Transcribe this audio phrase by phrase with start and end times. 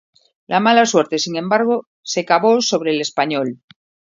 [0.47, 3.61] La mala suerte sin embargo, se cebó sobre el español.